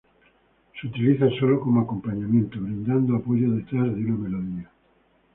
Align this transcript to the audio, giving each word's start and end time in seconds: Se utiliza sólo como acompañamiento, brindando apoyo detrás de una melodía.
Se 0.73 0.87
utiliza 0.87 1.29
sólo 1.39 1.59
como 1.59 1.81
acompañamiento, 1.81 2.59
brindando 2.59 3.15
apoyo 3.15 3.51
detrás 3.51 3.85
de 3.93 4.03
una 4.03 4.15
melodía. 4.17 4.71